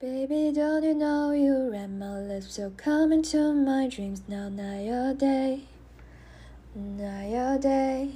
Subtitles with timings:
[0.00, 2.56] Baby, don't you know you read my lips?
[2.56, 5.68] So come into my dreams now, not your day,
[6.74, 8.10] not your day.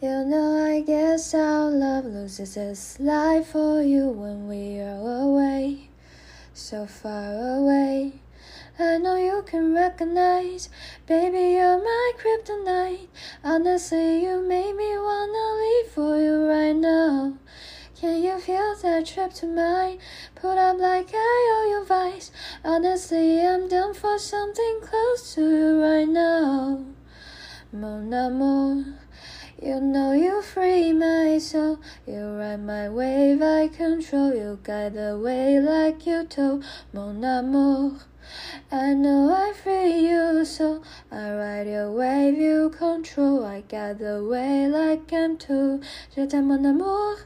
[0.00, 5.90] You know, I guess our love loses its life for you when we are away,
[6.54, 8.12] so far away.
[8.78, 10.70] I know you can recognize,
[11.04, 13.08] baby, you're my kryptonite.
[13.42, 17.34] Honestly, you make me wanna leave for you right now.
[18.00, 19.98] Can you feel that trip to mine?
[20.34, 22.30] Put up like I owe you vice.
[22.64, 26.82] Honestly, I'm done for something close to you right now.
[27.70, 28.86] Mon amour,
[29.62, 31.78] you know you free my soul.
[32.06, 34.32] You ride my wave, I control.
[34.32, 36.64] You guide the way like you told.
[36.94, 38.00] Mon amour.
[38.71, 43.45] I know I free you, so I ride your wave, you control.
[43.45, 45.85] I got the way like I'm told.
[46.15, 47.17] Je t'aime mon amour,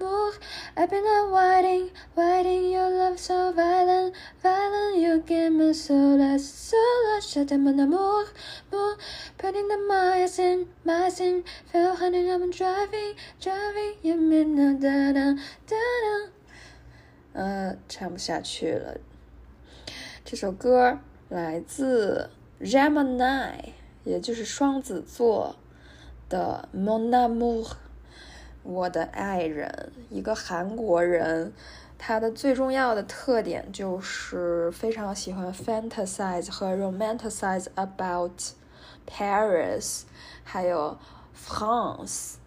[0.00, 0.32] amour.
[0.76, 4.98] I've been avoiding, waiting your love so violent, violent.
[4.98, 7.32] You give me so less, so less.
[7.32, 8.26] Je t'aime mon amour,
[8.72, 8.96] amour.
[9.38, 11.44] Putting the miles in, miles in.
[11.72, 13.94] Feel honey, I'm driving, driving.
[14.02, 15.34] You mean da da da
[15.66, 16.28] da.
[17.34, 18.96] 呃，唱不下去了。
[20.33, 20.97] 这首歌
[21.29, 22.27] 来自
[22.59, 23.53] Gemini，
[24.03, 25.55] 也就是双子座
[26.27, 27.73] 的 Mon Amour，
[28.63, 31.53] 我的爱人，一个韩国人。
[31.99, 38.41] 他的最重要的特点就是非常喜欢 fantasize 和 romanticize about
[39.07, 40.01] Paris，
[40.43, 40.97] 还有
[41.37, 42.37] France。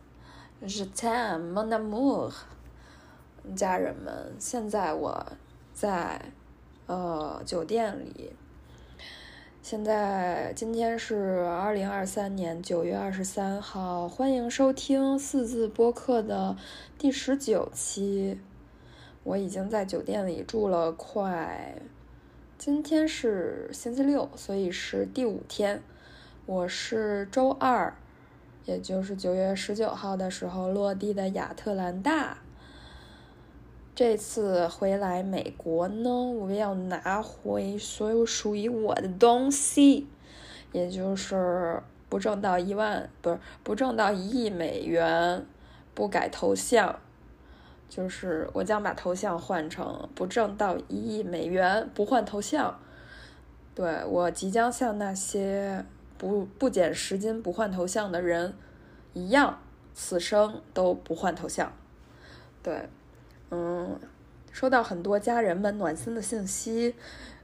[0.63, 2.33] Je t'aime, mon amour。
[3.55, 5.25] 家人们，现在我
[5.73, 6.21] 在。
[6.87, 8.33] 呃，酒店里。
[9.61, 16.57] 现在今天是二零二三年九月二十三号，欢迎收听四字播客的
[16.97, 18.39] 第十九期。
[19.25, 21.75] 我已经在酒店里住了快，
[22.57, 25.83] 今天是星期六，所以是第五天。
[26.47, 27.93] 我是周二，
[28.65, 32.39] 也就是九月十九号的时候落地的亚特兰大。
[33.97, 40.07] 这次回来美国呢，我要拿回所有属于我的东西，
[40.71, 45.47] 也就是不挣到一万，不是不挣到一亿美元，
[45.95, 46.99] 不改头像，
[47.89, 52.79] 就是我将把头像换成不挣到一亿美元不换头像。
[53.75, 55.87] 对我即将像那些
[56.19, 58.53] 不不减十斤不换头像的人
[59.15, 59.59] 一样，
[59.95, 61.73] 此生都不换头像。
[62.63, 62.91] 对。
[63.57, 63.99] 嗯，
[64.53, 66.95] 收到很多家人们暖心的信息，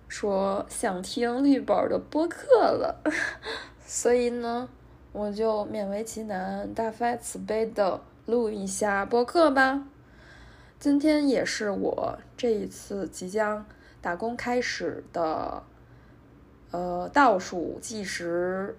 [0.08, 3.00] 说想听绿宝的播客了，
[3.86, 4.68] 所以呢，
[5.12, 9.86] 我就勉为其难、大发慈悲的录一下播客吧。
[10.78, 13.64] 今天也是我这一次即将
[14.02, 15.62] 打工开始的，
[16.72, 18.76] 呃，倒数计时，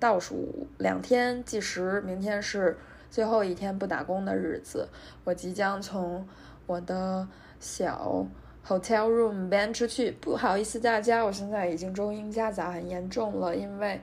[0.00, 2.78] 倒数两天计时，明天是
[3.10, 4.88] 最后一天不打工的日子，
[5.24, 6.26] 我即将从。
[6.66, 7.26] 我的
[7.60, 8.26] 小
[8.66, 14.00] hotel room 搬出去，不好意思大家，我现在已经中英夹杂很严重了，因为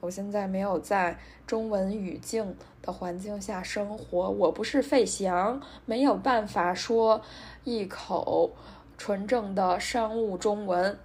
[0.00, 7.20] 我现在没有在中文语境的环境下生活，我不是费翔，没有办法说
[7.64, 8.56] 一口
[8.96, 10.98] 纯正的商务中文，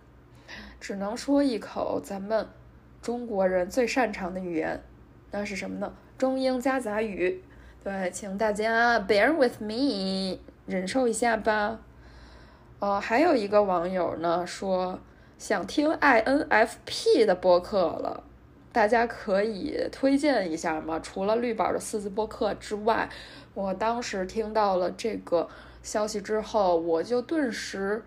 [0.80, 2.48] 只能说一口咱们
[3.02, 4.82] 中国人最擅长的语言，
[5.32, 5.94] 那是什么呢？
[6.18, 7.44] 中英夹杂语。
[7.84, 10.40] 对，请大家 bear with me。
[10.66, 11.80] 忍受一下吧，
[12.80, 15.00] 呃，还有一个网友呢说
[15.38, 18.24] 想听 INFP 的播客了，
[18.72, 21.00] 大家可以推荐一下吗？
[21.00, 23.08] 除了绿宝的四字播客之外，
[23.54, 25.48] 我当时听到了这个
[25.84, 28.04] 消息之后，我就顿时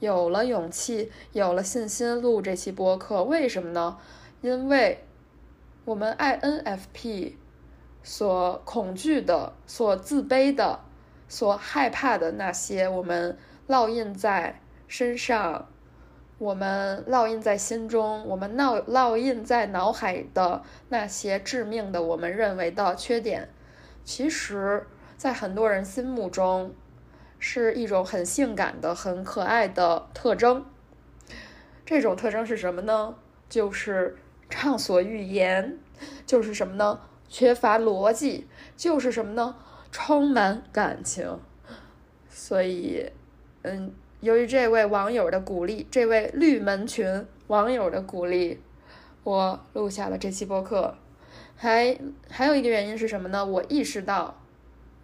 [0.00, 3.22] 有了勇气，有了信心录这期播客。
[3.22, 3.96] 为什么呢？
[4.40, 5.04] 因为
[5.84, 7.34] 我们 INFP
[8.02, 10.80] 所恐惧的、所自卑的。
[11.28, 13.36] 所害怕的那些，我们
[13.68, 15.68] 烙印在身上，
[16.38, 23.48] 我们烙印在心中，我们烙烙印在脑海的那些致命的，我们认为的缺点，
[24.04, 26.74] 其实，在很多人心目中，
[27.38, 30.64] 是一种很性感的、很可爱的特征。
[31.86, 33.14] 这种特征是什么呢？
[33.48, 34.16] 就是
[34.48, 35.78] 畅所欲言，
[36.26, 37.00] 就是什么呢？
[37.28, 38.46] 缺乏逻辑，
[38.76, 39.56] 就是什么呢？
[39.96, 41.38] 充满感情，
[42.28, 43.12] 所以，
[43.62, 48.60] 嗯，由于这位网友的鼓励，这位绿门群网友的鼓励，
[49.22, 50.96] 我录下了这期播客。
[51.54, 51.96] 还
[52.28, 53.46] 还有一个原因是什么呢？
[53.46, 54.40] 我意识到，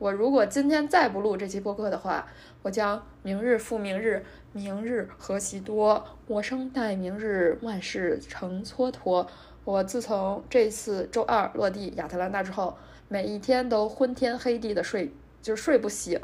[0.01, 2.27] 我如果今天再不录这期播客的话，
[2.63, 9.25] 我将明日复明日，明日何其多，我生待明日，万事成蹉跎。
[9.63, 12.77] 我自从这次周二落地亚特兰大之后，
[13.12, 15.12] 每一天都昏天黑地的睡，
[15.43, 16.19] 就睡不醒，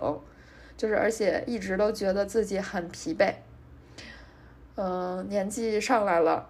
[0.76, 3.34] 就是而且一直都觉得自己很疲惫。
[4.76, 6.48] 嗯，年纪上来了，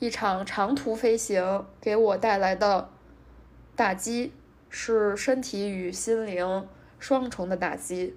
[0.00, 2.90] 一场长途飞行给我带来的
[3.74, 4.32] 打击。
[4.68, 6.68] 是身体与心灵
[6.98, 8.14] 双重的打击，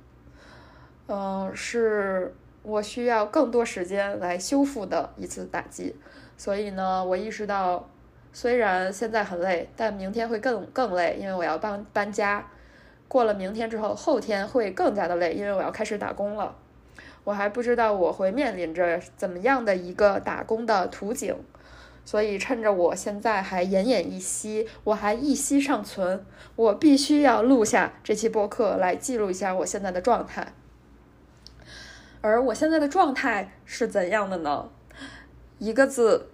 [1.08, 5.96] 嗯，是我需要更多时间来修复的一次打击。
[6.36, 7.88] 所以呢，我意识到，
[8.32, 12.48] 虽然现在很累，但明天会更更累，因为我要搬搬家。
[13.08, 16.56] 过了明天之后，后天会更加的累，因为我要开始打工了。
[17.24, 21.36] 我还不知道我会面临着怎么样的一个打工的图景。
[22.06, 30.54] 所以，趁着我现在还奄奄一息，我还一息尚存，我必须要录下这期播客来记录一下我现在的状态。
[32.22, 34.70] 而我现在的状态是怎样的呢？
[35.60, 36.30] 一个字，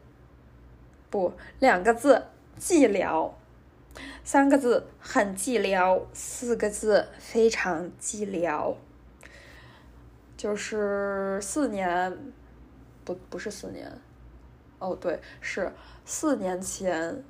[1.10, 2.26] 不，两个字，
[2.60, 3.32] 寂寥；
[4.24, 8.76] 三个字，很寂寥；四个字，非常寂寥。
[10.36, 12.18] 就是四年，
[13.04, 13.92] 不，不是四年。
[14.80, 15.72] 哦，对，是
[16.04, 17.24] 四年前，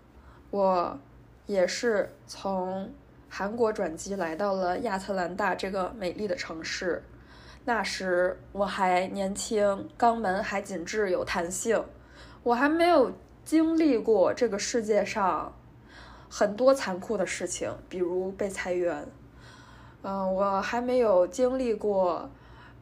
[0.49, 0.99] 我
[1.45, 2.91] 也是从
[3.29, 7.03] 韩国转机来到了亚特兰大这个美丽的城市。
[7.65, 11.83] 那时我还年轻，肛门还紧致有弹性，
[12.41, 13.11] 我还没有
[13.45, 15.53] 经历过这个世界上
[16.27, 19.07] 很多残酷的事情，比如被裁员。
[20.01, 22.29] 嗯，我还没有经历过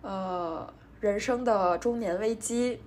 [0.01, 2.81] 呃人生的中年危机。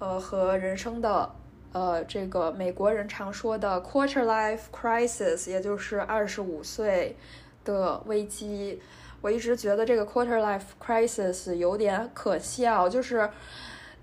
[0.00, 1.28] 呃，和人生的，
[1.72, 7.16] 呃，这个美国人常说的 quarter life crisis，也就是二十五岁
[7.64, 8.80] 的危机。
[9.20, 13.28] 我一直觉得这个 quarter life crisis 有点可笑，就是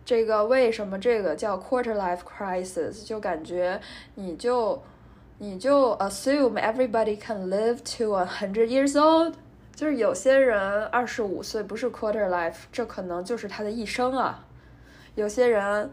[0.05, 3.03] 这个为什么这个叫 quarter life crisis？
[3.03, 3.81] 就感觉
[4.13, 4.81] 你就
[5.39, 9.33] 你就 assume everybody can live to a hundred years old，
[9.73, 14.45] 就是有些人二十五岁不是 quarter life，这可能就是他的一生啊。
[15.15, 15.89] 有些人，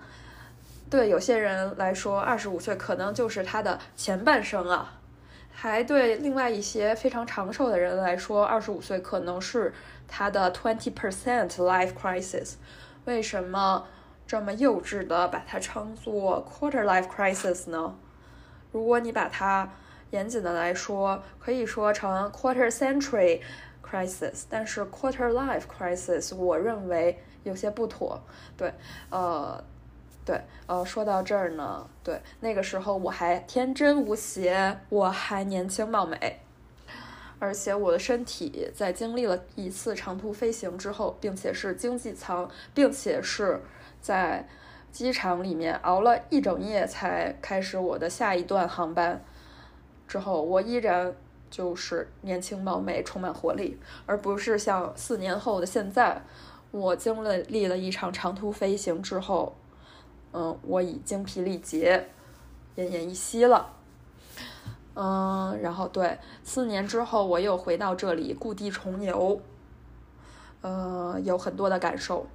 [0.91, 5.01] 对有些人来说，二十五岁可能就是他的前半生啊；
[5.51, 9.73] 还对另外一些非常长寿的人来说，二十五岁可能是
[10.07, 12.57] 他的 twenty percent life crisis。
[13.07, 13.87] 为什么
[14.27, 17.97] 这么幼稚的把它称作 quarter life crisis 呢？
[18.73, 19.71] 如果你把它
[20.11, 23.41] 严谨的来说，可以说成 quarter century
[23.83, 27.19] crisis，但是 quarter life crisis，我认为。
[27.45, 28.23] 有些不妥，
[28.57, 28.73] 对，
[29.11, 29.61] 呃，
[30.25, 36.39] 对，呃，说到这儿呢，对，那个时候我还天真无邪，我还年轻貌美，
[37.41, 43.61] 而且我的身体在经历了一次长途飞行之后，并且是经济舱，并且是
[44.03, 44.47] 在
[44.91, 49.25] 机场里面熬了一整夜才开始我的下一段航班
[50.07, 51.15] 之后，我依然
[51.49, 56.21] 就是年轻貌美，充满活力，而不是像四年后的现在。
[56.71, 59.55] 我经历了一场长途飞行之后，
[60.33, 62.09] 嗯，我已精疲力竭，
[62.77, 63.71] 奄奄一息了。
[64.95, 69.41] 嗯，然后对，四年之后我又回到这里故地重游，
[70.63, 72.27] 呃，有很多的感受。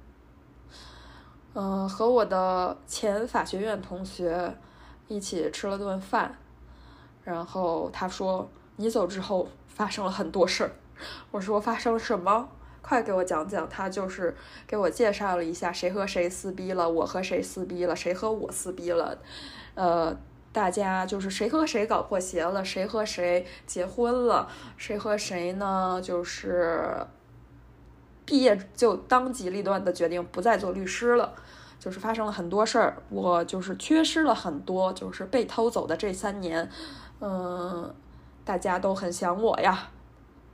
[1.60, 4.54] 嗯，和我的前法学院同学
[5.08, 6.38] 一起吃了顿饭，
[7.24, 8.48] 然后他说
[8.78, 10.70] ：“你走之后发生了很多事儿。”
[11.32, 12.48] 我说：“发生了什么？”
[12.80, 14.36] 快给我讲讲，他就是
[14.68, 19.18] 给我介绍了一下谁和谁撕逼了，我和谁撕逼了，谁和我撕逼了，
[19.74, 20.16] 呃，
[20.52, 26.00] 大家就是谁和谁搞破鞋了，谁和谁结婚了，谁和谁呢？
[26.00, 26.96] 就是
[28.28, 31.32] 毕业就当机立断的决定不再做律师了，
[31.80, 36.68] 就是发生了很多事儿，我就是缺失了很多，就是被偷走的这三年，
[37.20, 37.90] 嗯，
[38.44, 39.88] 大家都很想我呀。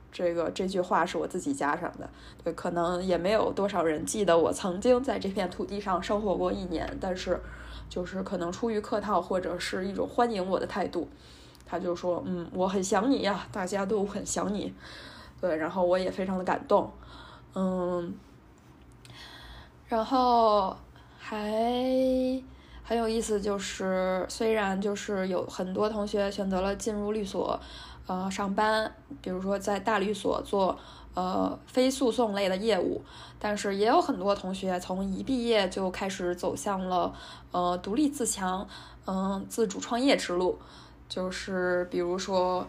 [0.09, 2.09] 这个这句话是我自己加上的，
[2.41, 7.37] 对，可能也没有多少人记得我曾经在这片土地上生活过一年，但是
[7.89, 11.09] 就是可能出于客套或者是一种欢迎我的态度，
[11.65, 14.73] 他就说，嗯，我很想你呀，大家都很想你，
[15.41, 16.89] 对，然后我也非常的感动，
[17.55, 18.13] 嗯，
[19.87, 20.77] 然后
[21.17, 21.41] 还
[22.83, 27.59] 很有意思，就是虽然就是有很多同学选择了进入律所。
[28.07, 30.77] 呃，上班，比如说在大律所做
[31.15, 33.01] 呃非诉讼类的业务，
[33.39, 37.11] 但是也有很多同学从一毕业就开始走向了
[37.51, 38.67] 呃独立自强，
[39.07, 40.59] 嗯，自主创业之路，
[41.09, 42.67] 就是比如说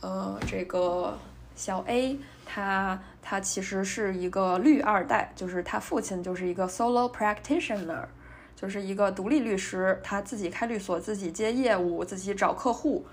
[0.00, 1.16] 呃这个
[1.54, 8.04] 小 A 他他其实是一个律二代，就是他父亲就是一个 solo practitioner，
[8.54, 13.04] 就是一个独立律师，他自己开律所，自己接业务，自己找客户，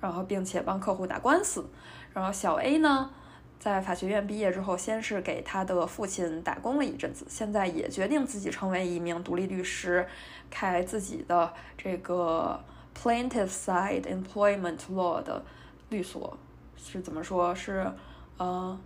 [0.00, 1.68] 然后并且帮客户打官司。
[2.14, 3.10] 然后小 A 呢，
[3.58, 10.06] 在法学院毕业之后，先是给他的父亲打工了一阵子，现在也决定自己成为一名独立律师，
[10.48, 12.58] 开自己的这个
[12.96, 15.44] plaintiff side employment law 的
[15.90, 16.38] 律所。
[16.78, 17.52] 是怎么说？
[17.52, 17.90] 是，
[18.38, 18.78] 呃，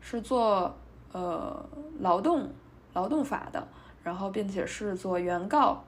[0.00, 0.76] 是做
[1.12, 1.68] 呃
[2.00, 2.50] 劳动
[2.92, 3.66] 劳动法的，
[4.02, 5.82] 然后并且是做原告，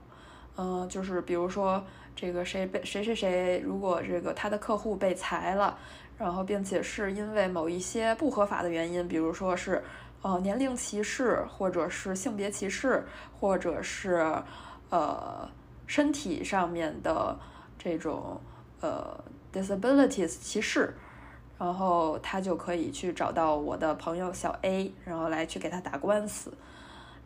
[0.57, 1.83] 嗯，就是比如说
[2.17, 5.79] 这个谁被谁谁谁，如果这个他的客户被裁了，
[6.19, 9.83] 然后并且是因为某一些不合法的原因，比如说是
[10.23, 13.07] 呃年龄歧视，或者是性别歧视，
[13.39, 14.37] 或者是
[14.91, 15.49] 呃
[15.87, 17.39] 身体上面的
[17.79, 18.41] 这种
[18.81, 19.19] 呃
[19.53, 20.95] disabilities 歧视。
[21.61, 26.51] 然后他就可以去找到我的朋友小 A，然后来去给他打官司。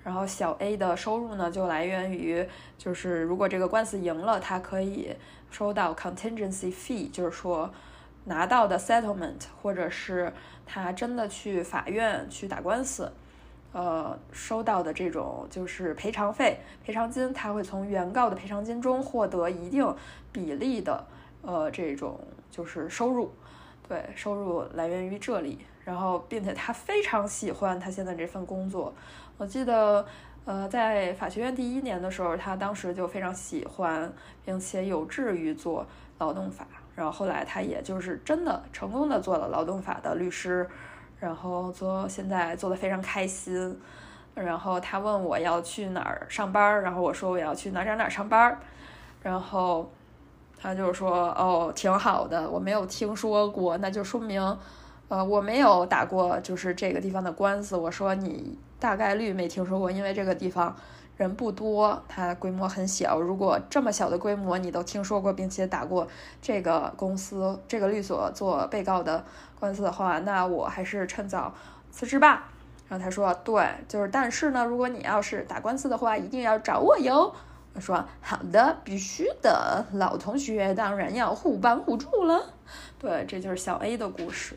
[0.02, 2.44] 然后小 A 的收入呢，就来源于
[2.76, 5.14] 就是如果这个官司赢了，他可以
[5.52, 7.70] 收到 contingency fee，就是说
[8.24, 10.32] 拿到的 settlement，或者是
[10.66, 13.12] 他真的去法院去打官司，
[13.72, 19.94] 呃，收到的这种就是赔偿费、赔偿金，他会从原告的赔偿金中获得一定
[20.32, 21.06] 比例的
[21.42, 22.18] 呃这种
[22.50, 23.32] 就是收入。
[23.86, 28.94] 对，收入来源于这里，然后并且他非常喜欢他现在这份工作。
[29.36, 30.06] 我记得，
[30.46, 34.10] 呃，在法学院第一年的时候，他当时就非常喜欢，
[34.42, 35.86] 并且有志于做
[36.18, 36.66] 劳动法。
[36.96, 40.66] 然后后来他也就是真的成功的做了劳动法的律师，
[41.20, 43.78] 然后做现在做的非常开心。
[44.34, 48.58] 然后他问我要去哪儿上班，然后我说我要去哪儿哪儿哪儿上班，
[49.22, 49.90] 然后。
[50.64, 54.40] 他就是说，哦，挺好的，我没有听说过，那就说明，
[55.08, 57.76] 呃，我没有打过就是这个地方的官司。
[57.76, 60.74] 我说你大概率没听说过，因为这个地方
[61.18, 63.20] 人不多，它规模很小。
[63.20, 66.08] 如果这么小的规模你都听说过，并且打过
[66.40, 69.22] 这个公司、这个律所做被告的
[69.60, 71.52] 官司的话，那我还是趁早
[71.90, 72.44] 辞职吧。
[72.88, 77.34] 然后他说，对，就是，但是呢，如果你要是打官司的话，一定要找我哟。
[77.74, 82.54] 他说：“好的，必须的，老同学当然要互帮互助了。”
[83.00, 84.56] 对，这就是小 A 的故事。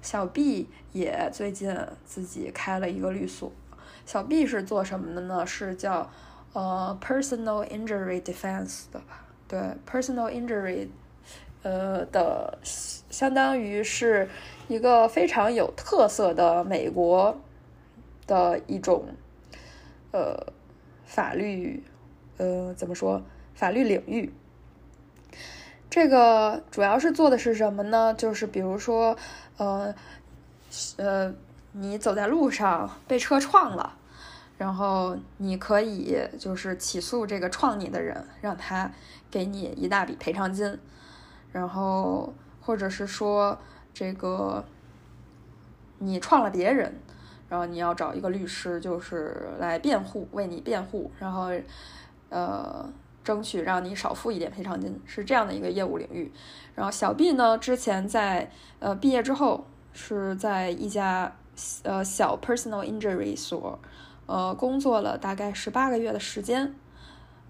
[0.00, 3.52] 小 B 也最近自己开了一个律所。
[4.06, 5.46] 小 B 是做什么的呢？
[5.46, 6.10] 是叫
[6.54, 9.24] 呃 personal injury defense 的吧？
[9.46, 10.88] 对，personal injury，
[11.62, 14.28] 呃的，相当于是
[14.68, 17.38] 一个非常有特色的美国
[18.26, 19.06] 的一种
[20.12, 20.52] 呃
[21.04, 21.82] 法律。
[22.38, 23.22] 呃，怎么说？
[23.54, 24.34] 法律领域，
[25.88, 28.12] 这个主要是做的是什么呢？
[28.14, 29.16] 就是比如说，
[29.58, 29.94] 呃，
[30.96, 31.32] 呃，
[31.70, 33.96] 你走在路上被车撞了，
[34.58, 38.90] 然后你可以就是起诉这个撞你的人，让他
[39.30, 40.76] 给你一大笔赔偿金，
[41.52, 43.56] 然后或者是说
[43.92, 44.64] 这个
[46.00, 46.92] 你撞了别人，
[47.48, 51.50] 然后你要找一个律师，就是来辩护，为你辩护，然后。
[52.34, 52.84] 呃，
[53.22, 56.32] 争取让你少付一点赔偿金，是这样的一个业务领域。
[56.74, 58.50] 然后小 B 呢，之前在
[58.80, 61.32] 呃毕业之后是在一家
[61.84, 63.78] 呃小 personal injury 所
[64.26, 66.74] 呃工作了大概十八个月的时间，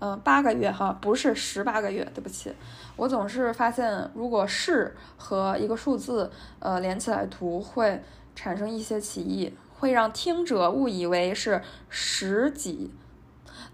[0.00, 2.52] 嗯，八个月哈，不是十八个月，对不起，
[2.96, 8.02] 我总是发现如果是和一个数字呃连起来读会
[8.34, 12.92] 产生一些歧义，会让听者误以为是十几，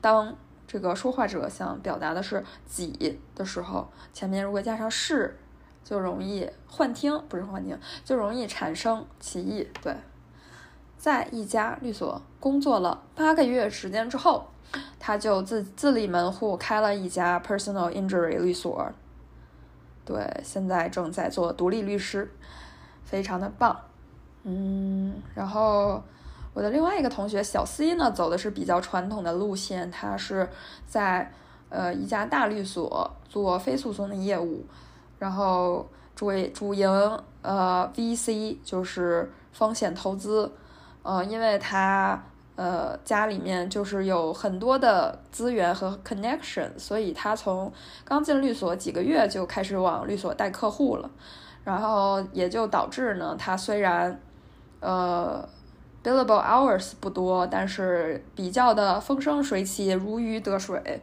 [0.01, 0.37] 当。
[0.73, 5.37] 这个说话者想表达的是几的时候，前面如果加上是，
[5.83, 9.69] 就容易幻听，不是幻听，就容易产生歧义。
[9.83, 9.93] 对，
[10.97, 14.47] 在一家律所工作了八个月时间之后，
[15.01, 18.93] 他就自自立门户开了一家 personal injury 律所。
[20.05, 22.31] 对，现在正在做独立律师，
[23.03, 23.77] 非常的棒。
[24.45, 26.01] 嗯，然后。
[26.53, 30.49] 我的另外一个同学小 C 呢，走的是比较传统的路线，他是
[30.85, 31.33] 在
[31.69, 34.67] 呃一家大律所做非诉讼的业务，
[35.21, 36.89] 然后主主营
[37.43, 40.51] 呃 VC 就是风险投资，
[41.05, 42.21] 呃，因为他
[42.57, 47.73] 呃家里面就是有很多的资源和 connection，所以他从
[48.05, 51.09] 刚进律所几个月就开始往律所带客户了，
[51.63, 54.21] 然后也就导致呢，他虽然
[54.81, 55.49] 呃。
[56.03, 61.03] Billable hours 不多，但是比较的风生水起，如鱼得水，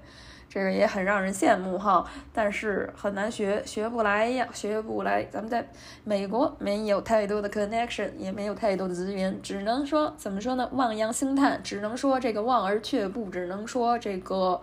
[0.50, 5.24] 这个也很让人羡慕哈，但是很难学，学不来呀，学不来。
[5.26, 5.68] 咱们在
[6.04, 10.68] 美国没有太多的 connection，也没有太多的资源，只能说怎么说呢？
[10.74, 14.60] 望洋兴叹，只能说这个望而却步，只能说这个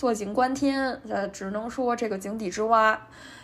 [0.00, 2.98] 坐井观天，呃，只能说这个井底之蛙。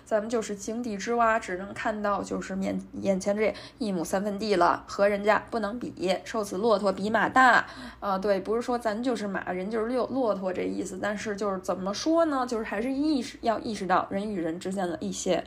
[0.06, 6.18] 咱们就是井底之蛙，只能看到就是面眼前这一亩三分地了，和人家不能比。
[6.24, 7.66] 瘦死骆驼比马大，
[8.00, 10.98] 啊，对，不是说咱就是马，人就是骆骆驼这意思。
[11.02, 12.46] 但是就是怎么说呢？
[12.46, 15.44] 就是还是意识要意识到人与人之间的一些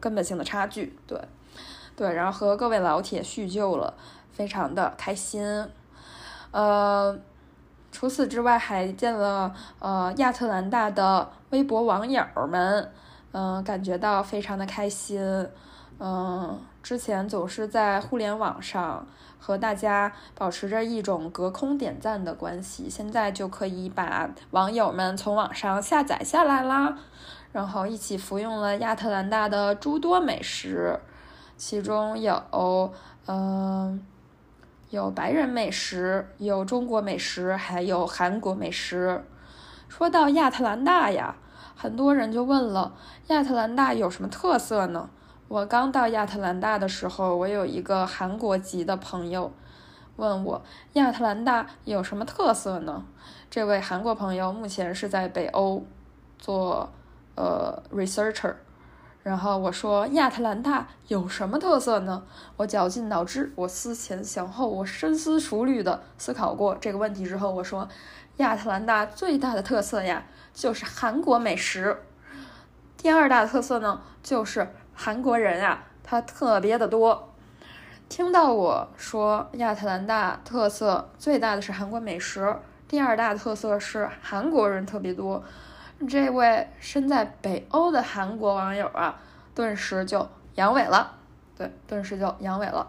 [0.00, 0.98] 根本性的差距。
[1.06, 1.20] 对，
[1.94, 3.94] 对，然后和各位老铁叙旧了，
[4.32, 5.64] 非常的开心。
[6.50, 7.16] 呃，
[7.90, 12.90] 除此之外还见了呃亚特兰大的微博网友们。
[13.30, 15.20] 嗯，感觉到非常的开心。
[15.98, 19.06] 嗯，之前总是在互联网上
[19.38, 26.96] 和大家保持着一种隔空点赞的关系，现在就可以把网友们从网上下载下来啦，
[27.52, 30.98] 然后一起服用了亚特兰大的诸多美食，
[31.58, 32.42] 其中有
[33.26, 34.02] 嗯
[34.90, 39.24] 有白人美食，有中国美食，还有韩国美食。
[39.88, 41.36] 说到亚特兰大呀。
[41.80, 42.92] 很多人就问了，
[43.28, 45.08] 亚特兰大有什么特色呢？
[45.46, 49.52] 我刚到亚特兰大的时候，我有一个韩国籍的朋友
[50.16, 50.60] 问我，
[50.94, 53.04] 亚特兰大有什么特色呢？
[53.48, 55.86] 这位韩国朋友目前是在北欧
[56.36, 56.90] 做
[57.36, 58.56] 呃 researcher，
[59.28, 62.22] 然后我说亚特兰大有什么特色呢？
[62.56, 67.86] 我绞尽脑汁，我思前想后，我深思熟虑的思考过这个问题之后，我说
[68.38, 70.24] 亚特兰大最大的特色呀。
[70.54, 72.02] 就是韩国美食，
[72.96, 77.32] 第二大特色呢，就是韩国人呀，他特别的多。
[78.08, 82.56] 听到我说亚特兰大特色最大的是韩国美食，
[82.88, 85.44] 第二大特色是韩国人特别多，
[86.06, 89.18] 这位身在北欧的韩国网友啊，
[89.54, 91.16] 顿时就阳痿了。
[91.56, 92.86] 对，顿时就阳痿了。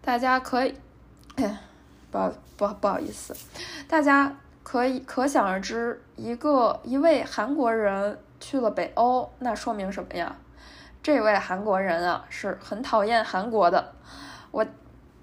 [0.00, 0.74] 大家可以，
[2.10, 3.36] 不不不好意思，
[3.86, 4.34] 大家。
[4.64, 10.34] 可以可想而知，一个一位韩国人去了北欧，那说明什么呀？
[11.02, 13.92] 这位韩国人啊是很讨厌韩国的。
[14.50, 14.66] 我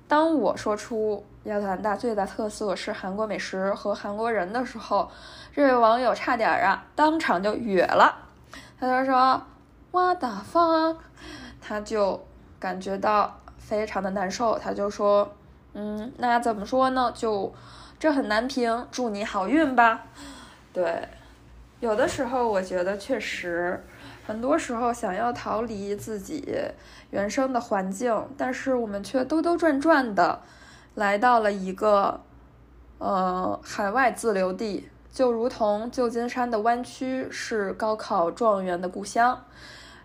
[0.08, 5.10] 当我说出亚特兰大最大特色是韩国美食和韩国人的时候，
[5.54, 8.16] 这位网友差点啊当场就哕了。
[8.80, 9.42] 他就说
[9.92, 10.98] ：“What the fuck？”
[11.62, 12.26] 他就
[12.60, 14.58] 感觉到非常的难受。
[14.58, 15.32] 他就说
[15.74, 17.12] ：“嗯，那怎么说呢？
[17.14, 17.54] 就。”
[18.02, 20.02] 这很难评，祝你好运吧。
[20.74, 21.08] 对，
[21.80, 23.86] 有的时候我觉得确实，
[24.26, 26.44] 很多时候想要逃离自己
[27.12, 30.42] 原生的环境，但是我们却兜兜转转的
[30.96, 32.20] 来到了一个
[32.98, 39.44] 呃海外自留地，就如同旧金山的湾区是高考状元的故乡，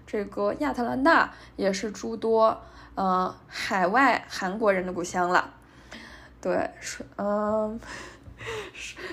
[0.06, 2.60] 这个亚特兰大也是诸多
[2.96, 5.54] 呃海外韩国人的故乡了。
[6.40, 7.80] 对，是嗯，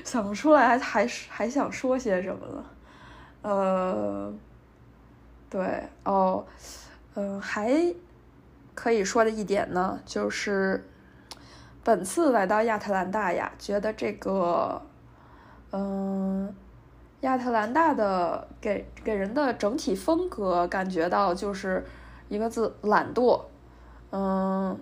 [0.03, 2.65] 想不出来，还是还想说些什么了？
[3.43, 4.33] 呃，
[5.49, 6.45] 对，哦，
[7.15, 7.93] 嗯，还
[8.75, 10.87] 可以说的一点呢，就是
[11.83, 14.81] 本次来到亚特兰大呀，觉得这个，
[15.73, 16.55] 嗯，
[17.21, 21.83] 亚特兰大的给给人的整体风格感觉到就是
[22.29, 23.41] 一个字，懒惰，
[24.11, 24.79] 嗯。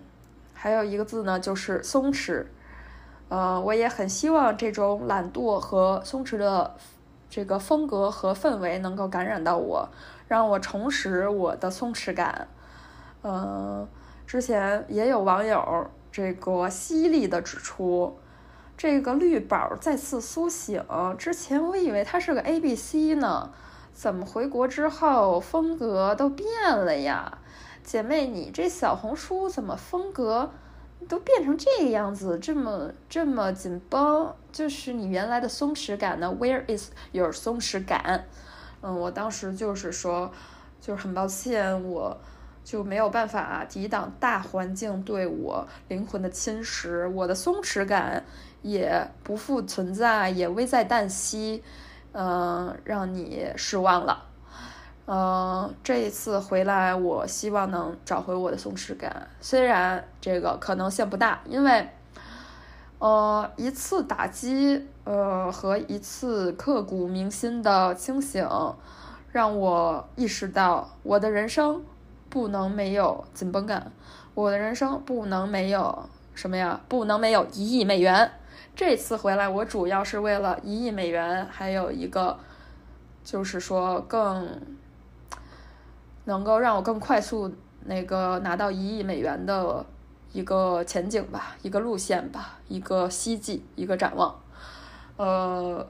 [0.54, 2.46] 还有一个字呢，就是松弛。
[3.30, 6.76] 呃，我也很希望这种懒惰和松弛的
[7.28, 9.90] 这个风格和氛围能够感染到我，
[10.28, 12.48] 让我重拾我的松弛感。
[13.24, 13.88] 嗯，
[14.28, 18.20] 之前也有网友这个犀利的指出，
[18.82, 20.84] 这个绿宝再次苏醒。
[21.16, 23.52] 之前我以为它是个 A B C 呢，
[23.94, 27.38] 怎么回国之后风格都变了呀？
[27.84, 30.50] 姐妹，你这小红书怎么风格
[31.08, 32.40] 都变成这个样子？
[32.40, 38.26] 这么这么紧绷，就是你原来的松弛感呢？Where is your 松弛感？
[38.82, 40.32] 嗯，我当时就是说，
[40.80, 42.18] 就是很抱歉，我
[42.64, 48.24] 就没有办法抵挡大环境对我灵魂的侵蚀，我的松弛感
[48.62, 51.64] 也不复存在，也危在旦夕。
[52.14, 54.26] 嗯，让你失望了。
[55.06, 59.28] 嗯，这一次回来，我希望能找回我的松弛感。
[59.40, 61.90] 虽然这个可能性不大，因为，
[63.00, 68.46] 呃，一次打击，呃，和一次刻骨铭心的清醒，
[69.32, 71.82] 让我意识到我的人生
[72.30, 73.92] 不能没有紧绷感，
[74.34, 76.82] 我的人生不能没有什么呀？
[76.90, 78.30] 不能没有一亿美元。
[78.76, 82.40] 这次回来，我主要是为了一亿美元，还有一个。
[83.24, 84.60] 就是说更
[86.26, 87.54] 能够让我更快速
[87.86, 89.86] 那个拿到一亿美元的
[90.34, 94.36] 一个前景吧，一个路线吧，一个希冀，一个展望。
[95.18, 95.88] 呃，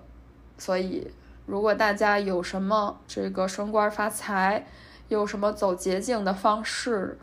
[0.57, 1.09] 所以
[1.45, 4.67] 如果大家有什么这个升官发财，
[5.07, 7.17] 有什么走捷径的方式，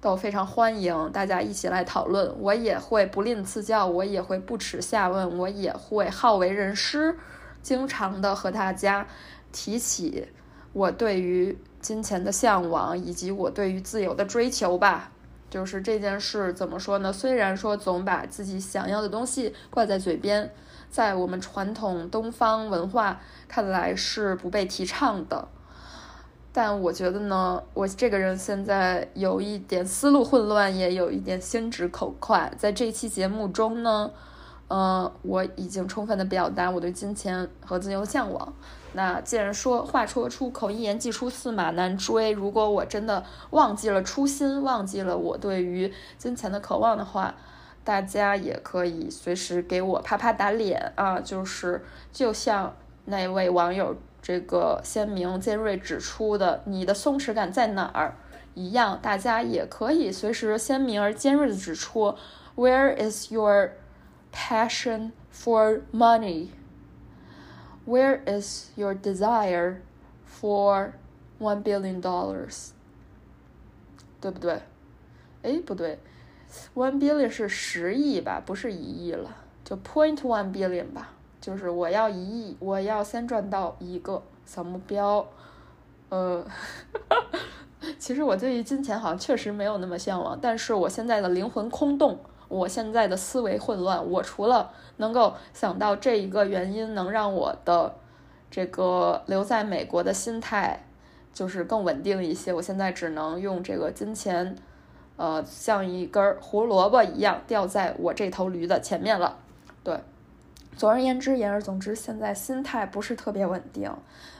[0.00, 2.32] 都非常欢迎大家一起来讨论。
[2.38, 7.16] 我也会不吝赐教，我也会不耻下问，我也会好为人师，
[7.62, 9.06] 经常的和大家
[9.50, 10.28] 提起
[10.72, 15.10] 我对于金钱的向往，以及我对于自由的追求吧。
[15.50, 17.10] 就是这件事怎么说呢？
[17.12, 20.52] 虽然说总把自己想要的东西挂在嘴边，
[20.90, 25.48] 在我们传统东方文化看来是不被提倡的，
[26.58, 32.52] 但我觉得呢，我这个人现在有一点思路混乱，也有一点心直口快。
[32.58, 34.10] 在这期节目中呢，
[34.66, 38.52] 呃，我已经充分的表达我对金钱和自由向往。
[38.94, 42.32] 那既然说话说出口，一言既出驷马难追。
[42.32, 47.36] 如果我真的忘记了初心，忘记了我对于金钱的渴望的话，
[47.84, 51.20] 大家也可以随时给我啪啪打脸啊！
[51.20, 53.94] 就是就像那位网友
[54.28, 58.14] 这个鲜明尖锐指出的，你的松弛感在哪儿
[58.52, 62.14] 一样，大家也可以随时鲜明而尖锐的指出
[62.54, 63.70] ，Where is your
[64.30, 69.76] passion for money？Where is your desire
[70.30, 70.92] for
[71.40, 72.72] one billion dollars？
[74.20, 74.60] 对不对？
[75.42, 75.98] 哎，不对
[76.74, 85.26] ，one billion 是十亿吧，不是一亿了，就 point one billion 吧，就是我要一亿，我要先赚到一个小目标。
[86.08, 86.44] 呃，
[87.98, 97.94] 其实我对于金钱好像确实没有那么向往，但是我现在的灵魂空洞，我现在的思维混乱，我除了能够想到这一个原因能让我的
[98.50, 100.86] 这个留在美国的心态
[101.34, 102.52] 就是更稳定一些。
[102.52, 104.56] 我现在只能用这个金钱，
[105.16, 109.36] 呃，像一根胡萝卜一样掉在我这头驴的前面了。
[109.84, 110.00] 对，
[110.78, 113.92] 总而言之，言而总之，现在心态不是特别稳定，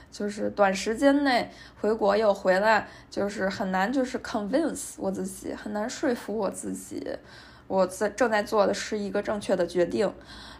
[0.09, 7.05] 就是短时间内回国又回来，就是很难，就是 convince 我自己，很难说服我自己，
[7.67, 10.09] 我在正在做的是一个正确的决定。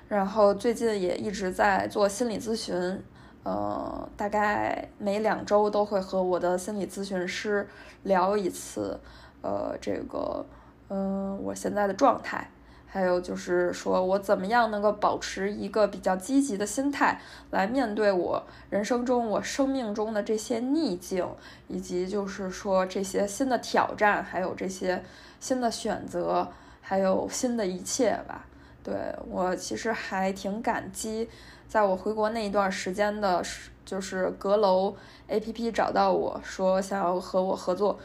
[0.09, 3.01] 然后最近也一直在做心理咨询，
[3.43, 7.65] 呃，大概每两周都会和我的心理咨询师
[8.03, 8.99] 聊一次，
[9.41, 10.45] 呃，这个，
[10.89, 12.49] 嗯，我现在的状态，
[12.91, 17.21] 还有就是说我怎么样能够保持一个比较积极的心态
[17.51, 21.27] 来面对我人生中、我生命中的这些逆境，
[21.67, 25.03] 以及就是说这些新的挑战，还有这些
[25.39, 28.45] 新的选择，还有新的一切吧。
[28.83, 28.95] 对
[29.29, 31.29] 我其实还挺感激，
[31.67, 33.43] 在我回国那一段时间的，
[33.85, 34.95] 就是阁楼
[35.27, 37.99] A P P 找到我说想要和我合作，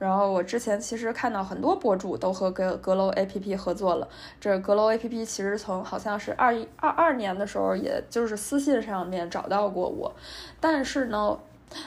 [0.00, 4.08] 然后我之前其实看到很多博主都和阁阁楼 A P P 合作了，
[4.40, 10.12] 这阁楼 A P P 其实从好像是二一二二年的时候，也就是私信上面找到过我，
[10.58, 11.38] 但是呢，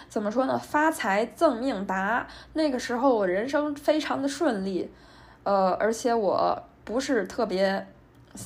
[0.07, 4.89] 怎么说呢，发财赠命达，那个时候我人生非常的顺利，
[5.43, 7.85] 呃，而且我不是特别。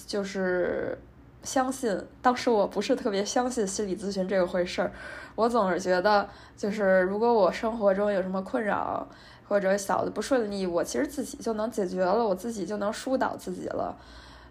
[0.06, 1.00] 就是
[1.44, 4.92] 相信，当时我不是特别相信心理咨询这个回事儿，
[5.34, 6.28] 我总是觉得，
[6.58, 9.08] 就是如果我生活中有什么困扰
[9.48, 13.96] 或者小的不顺利，我其实自己就能解决了，我自己就能疏导自己了，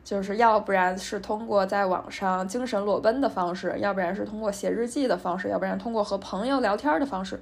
[0.04, 7.40] 就是要不然是通过在网上精神裸奔的方式，要不然是通过写日记的方式，要不然通过和朋友聊天的方式。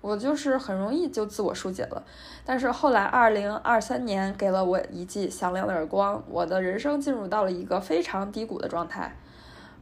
[0.00, 2.02] 我就是很容易就自我疏解了，
[2.44, 9.16] 但是后来二零二三年给了我一记响亮的耳光，我的人生进入到了一个非常低谷的状态。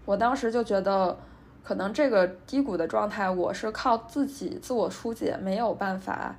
[0.04, 1.16] 我当时就觉得，
[1.64, 6.36] 可能这个低谷的状态，我是靠自己自我疏解没有办法，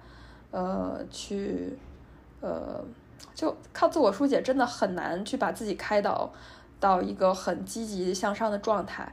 [0.51, 1.77] 呃，去，
[2.41, 2.83] 呃，
[3.33, 6.31] 就靠自我疏解真的很难去把自己开导
[6.79, 9.11] 到一个很积极向上的状态。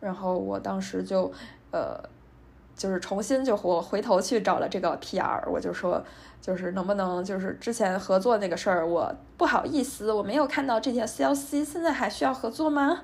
[0.00, 1.30] 然后我当时就，
[1.70, 2.00] 呃。
[2.76, 6.04] 就是重新就我回头去找了这个 PR，我就说，
[6.42, 13.00] 就是能不能就是之前合作那个事儿，我不好意思，我没有看到这条消息，现在还需要合作吗？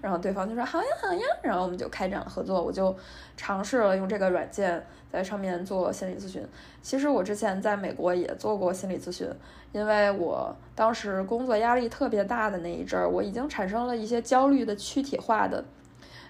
[0.00, 2.94] 然后对方就说好呀好呀，然后我们就开展了合作，我就
[3.36, 6.46] 尝试了用这个软件在上面做心理咨询。
[6.80, 9.28] 其实我之前在美国也做过心理咨询，
[9.72, 15.64] 因为我当时工作压力特别大的那一阵儿，我已经产生了一些焦虑的躯体化的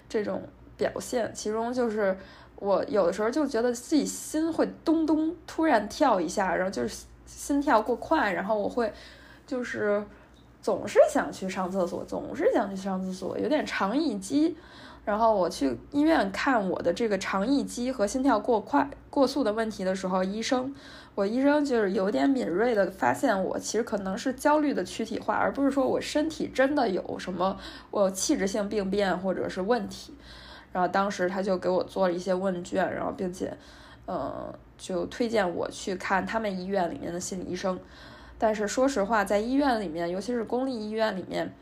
[0.09, 0.41] 这种
[0.75, 2.17] 表现，其中就是。
[2.59, 8.91] 我有的时候就觉得自己心会咚咚突然跳一下，然后就是心跳过快，然后我会
[9.45, 10.03] 就是
[10.61, 14.57] 总是想去上厕所，总是想去上厕所，有点肠易激，
[15.05, 20.73] 然后我去医院看我的这个肠易激和心跳过快、过速的问题的时候，医生，
[21.13, 27.57] 我医生就是有点敏锐的发现我其实可能是焦虑的躯体化，而不是说我身体真的有什么
[27.91, 30.15] 我有器质性病变或者是问题。
[30.71, 33.51] 然后当时他就给我做了一些问卷，然后并且，
[34.05, 37.79] 呃，就推荐我去看他们医院里面的心理医生。
[38.37, 41.53] 但是说实话，在医院里面，尤其是公立医院里面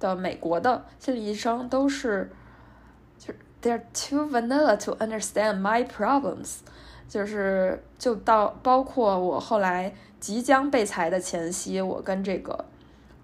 [0.00, 2.30] 的美国的心理医生都是。
[3.18, 6.56] 就是 They're too vanilla to understand my problems，
[7.08, 12.64] 就是就到包括我后来即将被裁的前夕，我跟这个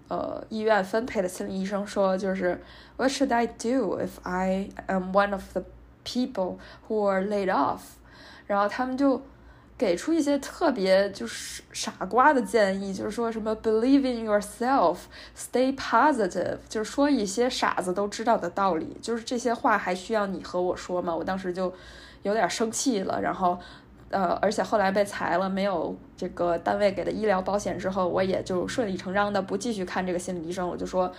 [0.09, 2.61] 呃医院分配的心理医生说，就是
[2.97, 5.63] What should I do if I am one of the
[6.03, 7.79] people who are laid off？
[8.45, 9.21] 然后他们就。
[9.79, 21.15] 给出一些特别就是傻瓜的建议，就是说什么 believe in yourself，stay positive，就是说一些傻子都知道的道理，就是这些话还需要你和我说吗？
[21.15, 21.73] 我当时就
[22.23, 23.57] 有点生气了，然后
[24.09, 31.11] 呃，而且后来被裁了，没有这个单位给的医疗保险之后，我也就顺理成章的不继续看这个心理医生，我就说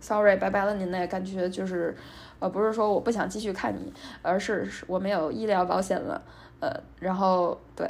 [0.00, 1.96] sorry，拜拜了您嘞，感觉就是
[2.38, 6.22] 呃，不是说我不想继续看你，而是我没有医疗保险了，
[6.60, 7.88] 呃，然后对。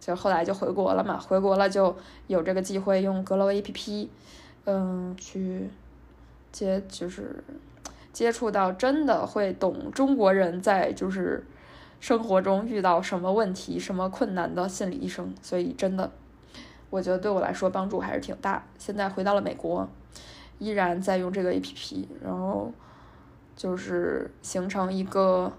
[0.00, 1.94] 就后来就回国了嘛，回国了就
[2.26, 4.10] 有这个机会用阁楼 A P P，
[4.64, 5.68] 嗯，去
[6.50, 7.44] 接就是
[8.10, 11.44] 接触到真的会懂中国人在就是
[12.00, 16.10] 生活中遇到什么问题、什么困难的心理医生，所以真的
[16.90, 18.66] 我觉得对我来说帮助还是挺大。
[18.78, 19.88] 现在回到了美国，
[20.58, 22.72] 依然在用这个 A P P，然后
[23.54, 25.52] 就是形成一个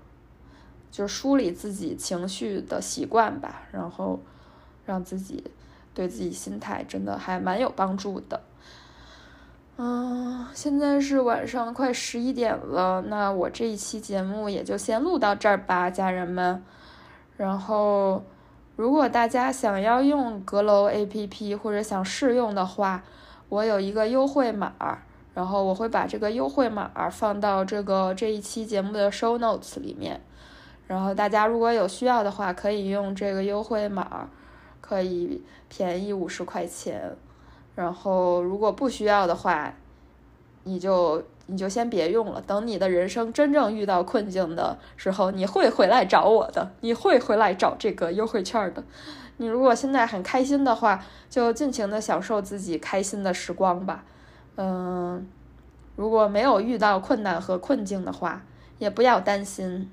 [0.91, 4.19] 就是梳理自己情绪的习惯吧，然后。
[4.84, 5.43] 让自己
[5.93, 8.41] 对自己心态真的还蛮有帮助的。
[9.77, 16.63] 嗯，现在是晚上快十一点了，那我这一期节目也就先录到这儿吧，家人们。
[17.38, 18.23] 然后，
[18.75, 23.03] 如果大家想要用阁楼 APP 或者想试用的话，
[23.49, 24.99] 我有一个优惠码，
[25.34, 30.21] 然后我会把这个优惠码放到这个这一期节目的 show notes 里面。
[30.88, 34.29] 然后大家如果有需要的话，可以用这个优惠码。
[34.81, 37.15] 可以便宜五十块钱，
[37.75, 39.73] 然后如果不需要的话，
[40.63, 42.41] 你就你就先别用了。
[42.41, 48.84] 等你的人生真正遇到困境的时候，你会回来找我的，你会回来找这个优惠券的。
[49.38, 54.03] 你如果现在很开心的话，就尽情的享受自己开心的时光吧。
[54.57, 55.27] 嗯，
[55.95, 58.43] 如果没有遇到困难和困境的话，
[58.77, 59.89] 也不要担心。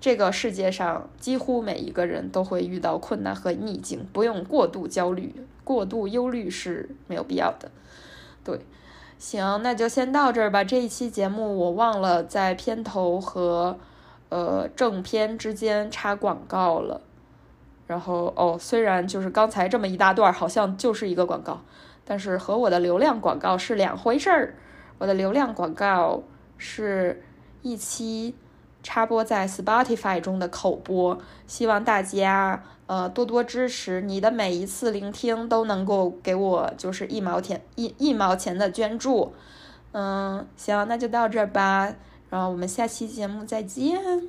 [0.00, 5.34] 这个世界上几乎每一个人都会遇到困难和逆境，不用过度焦虑、
[5.70, 7.70] 过度忧虑是没有必要的。
[8.42, 8.58] 对，
[9.18, 10.64] 行，那就先到这儿吧。
[10.64, 13.78] 这一期节目我忘了在片头和
[14.30, 17.00] 呃正片之间插广告了。
[17.86, 21.60] 然后哦，虽然就是刚才这么一大段好像就是一个广告，
[22.04, 24.56] 但是和我的流量广告是两回事儿。
[24.98, 26.24] 我的流量广告
[26.58, 27.22] 是
[27.62, 28.34] 一期。
[28.82, 39.32] 插播在 Spotify 中的口播，希望大家呃多多支持，你的每一次聆听都能够给我就是一毛钱一一毛钱的捐助，
[39.92, 41.94] 嗯，行，那就到这儿吧，
[42.30, 44.28] 然后我们下期节目再见。